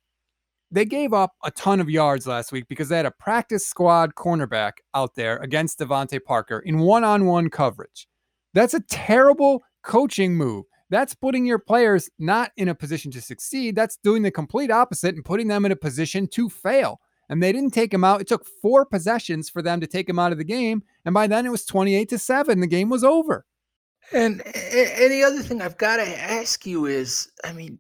[0.72, 4.16] they gave up a ton of yards last week because they had a practice squad
[4.16, 8.08] cornerback out there against DeVante Parker in one on one coverage.
[8.54, 10.66] That's a terrible coaching move.
[10.90, 13.76] That's putting your players not in a position to succeed.
[13.76, 17.00] That's doing the complete opposite and putting them in a position to fail.
[17.30, 18.22] And they didn't take him out.
[18.22, 20.84] It took four possessions for them to take him out of the game.
[21.04, 22.60] And by then it was 28 to 7.
[22.60, 23.46] The game was over.
[24.14, 27.78] And, and the other thing I've got to ask you is I mean,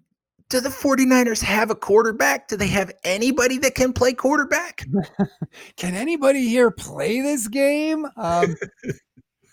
[0.49, 2.47] do the 49ers have a quarterback?
[2.47, 4.85] Do they have anybody that can play quarterback?
[5.75, 8.07] can anybody here play this game?
[8.15, 8.55] Um,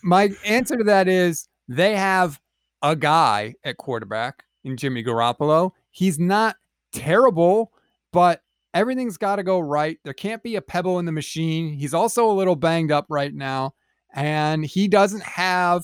[0.03, 2.39] my answer to that is they have
[2.81, 5.71] a guy at quarterback in Jimmy Garoppolo.
[5.91, 6.55] He's not
[6.93, 7.71] terrible,
[8.13, 8.41] but
[8.73, 9.97] everything's got to go right.
[10.03, 11.73] There can't be a pebble in the machine.
[11.73, 13.73] He's also a little banged up right now,
[14.13, 15.83] and he doesn't have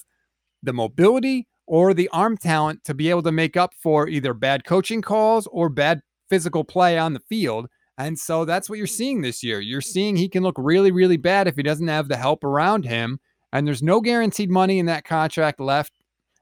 [0.64, 4.66] the mobility or the arm talent to be able to make up for either bad
[4.66, 7.66] coaching calls or bad physical play on the field.
[7.98, 9.62] And so that's what you're seeing this year.
[9.62, 12.84] You're seeing he can look really, really bad if he doesn't have the help around
[12.84, 13.22] him.
[13.54, 15.94] And there's no guaranteed money in that contract left.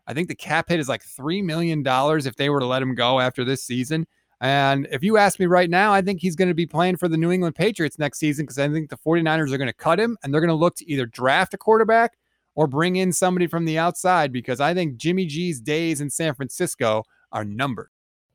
[0.07, 2.95] I think the cap hit is like $3 million if they were to let him
[2.95, 4.07] go after this season.
[4.41, 7.07] And if you ask me right now, I think he's going to be playing for
[7.07, 9.99] the New England Patriots next season because I think the 49ers are going to cut
[9.99, 12.13] him and they're going to look to either draft a quarterback
[12.59, 16.35] or bring in somebody from the outside because I think Jimmy G's days in San
[16.35, 17.87] Francisco are numbered.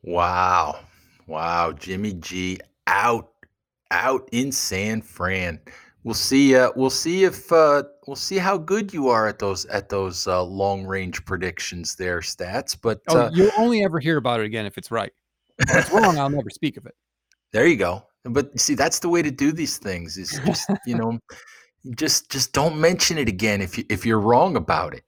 [0.03, 0.81] Wow.
[1.27, 1.73] Wow.
[1.73, 3.33] Jimmy G out
[3.91, 5.61] out in San Fran.
[6.05, 9.67] We'll see uh, we'll see if uh, we'll see how good you are at those
[9.67, 14.17] at those uh, long range predictions there stats but oh, uh you'll only ever hear
[14.17, 15.13] about it again if it's right.
[15.59, 16.95] If it's wrong, I'll never speak of it.
[17.53, 18.05] There you go.
[18.25, 20.17] But see, that's the way to do these things.
[20.19, 21.21] Is just you know,
[21.97, 25.05] just just don't mention it again if you if you're wrong about it.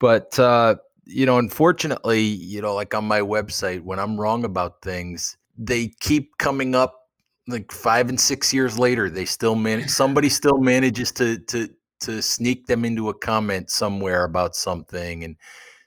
[0.00, 4.82] But uh, you know, unfortunately, you know, like on my website, when I'm wrong about
[4.82, 6.98] things, they keep coming up
[7.46, 9.08] like five and six years later.
[9.08, 9.88] They still manage.
[10.02, 11.68] Somebody still manages to to
[12.00, 15.36] to sneak them into a comment somewhere about something and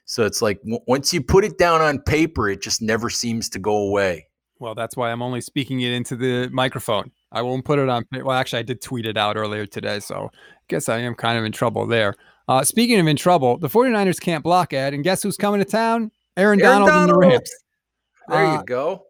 [0.04, 3.48] so it's like w- once you put it down on paper it just never seems
[3.48, 4.26] to go away
[4.58, 7.12] Well, that's why I'm only speaking it into the microphone.
[7.32, 8.06] I won't put it on.
[8.12, 10.36] Well, actually, I did tweet it out earlier today, so I
[10.68, 12.14] guess I am kind of in trouble there.
[12.48, 15.66] Uh, speaking of in trouble, the 49ers can't block Ed, and guess who's coming to
[15.66, 16.10] town?
[16.36, 17.50] Aaron, Aaron Donald, and the Rams.
[18.28, 19.04] there Uh, you go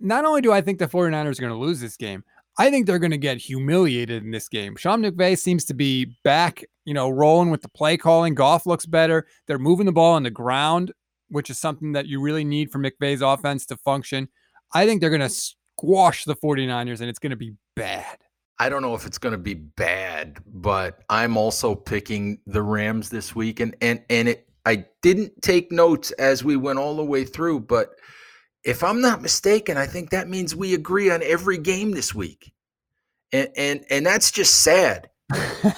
[0.00, 2.24] Not only do I think the 49ers are going to lose this game,
[2.58, 4.74] I think they're going to get humiliated in this game.
[4.76, 8.34] Sean McVay seems to be back, you know, rolling with the play calling.
[8.34, 9.26] Goff looks better.
[9.46, 10.92] They're moving the ball on the ground,
[11.28, 14.28] which is something that you really need for McVay's offense to function.
[14.74, 18.18] I think they're going to squash the 49ers and it's going to be bad.
[18.58, 23.08] I don't know if it's going to be bad, but I'm also picking the Rams
[23.08, 24.46] this week, and and and it.
[24.66, 27.92] I didn't take notes as we went all the way through, but
[28.62, 32.52] if I'm not mistaken, I think that means we agree on every game this week,
[33.32, 35.08] and and and that's just sad.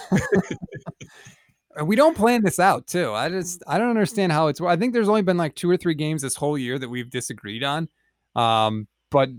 [1.85, 3.13] We don't plan this out too.
[3.13, 4.61] I just I don't understand how it's.
[4.61, 7.09] I think there's only been like two or three games this whole year that we've
[7.09, 7.89] disagreed on.
[8.37, 9.31] Um, but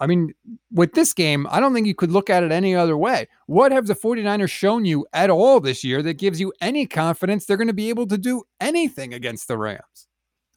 [0.00, 0.34] I mean,
[0.72, 3.28] with this game, I don't think you could look at it any other way.
[3.46, 7.46] What have the 49ers shown you at all this year that gives you any confidence
[7.46, 10.08] they're going to be able to do anything against the Rams?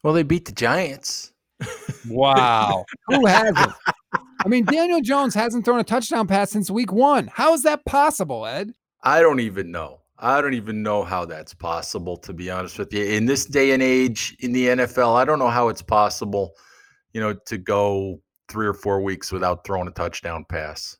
[0.02, 1.32] Well, they beat the Giants.
[2.08, 2.84] Wow.
[3.08, 3.72] Who hasn't?
[4.12, 7.28] I mean, Daniel Jones hasn't thrown a touchdown pass since week one.
[7.32, 8.72] How is that possible, Ed?
[9.02, 10.00] I don't even know.
[10.18, 13.04] I don't even know how that's possible, to be honest with you.
[13.04, 16.54] In this day and age in the NFL, I don't know how it's possible,
[17.12, 20.96] you know, to go three or four weeks without throwing a touchdown pass.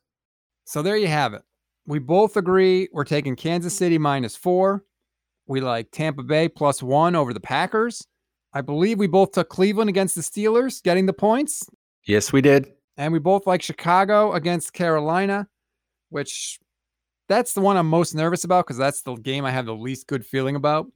[0.65, 1.41] So there you have it.
[1.85, 4.83] We both agree we're taking Kansas City minus four.
[5.47, 8.05] We like Tampa Bay plus one over the Packers.
[8.53, 11.67] I believe we both took Cleveland against the Steelers, getting the points.
[12.05, 12.71] Yes, we did.
[12.97, 15.47] And we both like Chicago against Carolina,
[16.09, 16.59] which
[17.27, 20.07] that's the one I'm most nervous about because that's the game I have the least
[20.07, 20.91] good feeling about.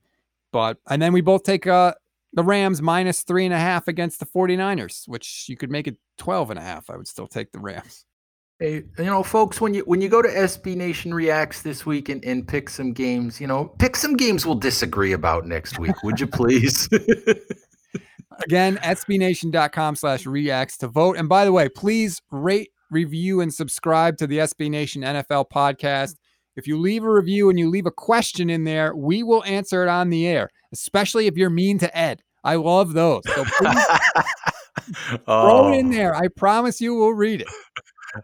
[0.52, 1.94] But and then we both take uh
[2.34, 5.98] the Rams minus three and a half against the 49ers, which you could make it
[6.18, 6.90] 12 and a half.
[6.90, 8.06] I would still take the Rams.
[8.60, 12.10] Hey, you know, folks, when you when you go to SB Nation Reacts this week
[12.10, 16.02] and, and pick some games, you know, pick some games we'll disagree about next week,
[16.04, 16.88] would you please?
[18.46, 21.18] Again, sbnation.com slash reacts to vote.
[21.18, 26.16] And by the way, please rate, review, and subscribe to the SB Nation NFL podcast.
[26.56, 29.84] If you leave a review and you leave a question in there, we will answer
[29.84, 32.22] it on the air, especially if you're mean to Ed.
[32.44, 33.22] I love those.
[33.34, 33.86] So please
[35.26, 35.92] throw it in Oh.
[35.92, 36.16] there.
[36.16, 37.48] I promise you we'll read it.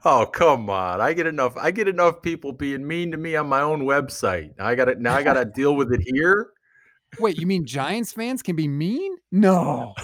[0.05, 1.01] Oh, come on.
[1.01, 4.51] I get enough I get enough people being mean to me on my own website.
[4.59, 6.51] I got to now I got to deal with it here.
[7.19, 9.15] Wait, you mean Giants fans can be mean?
[9.31, 9.95] No.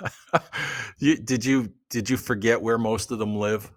[0.98, 3.70] you, did you did you forget where most of them live?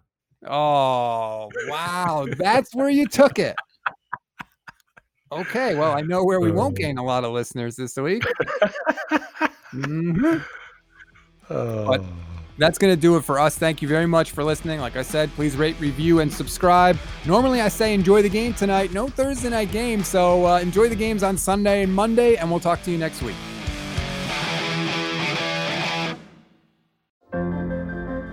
[0.47, 2.27] Oh, wow.
[2.37, 3.55] That's where you took it.
[5.31, 5.75] Okay.
[5.75, 6.81] Well, I know where we won't Oh.
[6.83, 8.23] gain a lot of listeners this week.
[9.73, 10.41] Mhm.
[11.49, 11.99] Oh.
[12.57, 13.55] That's going to do it for us.
[13.57, 14.79] Thank you very much for listening.
[14.79, 16.97] Like I said, please rate, review, and subscribe.
[17.25, 18.93] Normally, I say enjoy the game tonight.
[18.93, 20.03] No Thursday night game.
[20.03, 23.21] So uh, enjoy the games on Sunday and Monday, and we'll talk to you next
[23.21, 23.35] week.